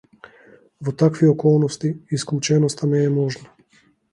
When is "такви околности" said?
1.01-1.91